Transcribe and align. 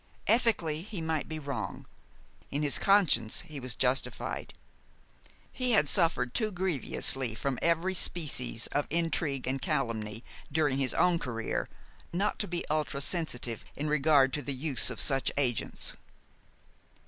Ethically, 0.25 0.81
he 0.81 0.99
might 0.99 1.29
be 1.29 1.37
wrong; 1.37 1.85
in 2.49 2.63
his 2.63 2.79
conscience 2.79 3.41
he 3.41 3.59
was 3.59 3.75
justified. 3.75 4.55
He 5.51 5.73
had 5.73 5.87
suffered 5.87 6.33
too 6.33 6.49
grievously 6.49 7.35
from 7.35 7.59
every 7.61 7.93
species 7.93 8.65
of 8.71 8.87
intrigue 8.89 9.45
and 9.45 9.61
calumny 9.61 10.23
during 10.51 10.79
his 10.79 10.95
own 10.95 11.19
career 11.19 11.69
not 12.11 12.39
to 12.39 12.47
be 12.47 12.65
ultra 12.67 12.99
sensitive 12.99 13.63
in 13.75 13.87
regard 13.87 14.33
to 14.33 14.41
the 14.41 14.55
use 14.55 14.89
of 14.89 14.99
such 14.99 15.31
agents. 15.37 15.95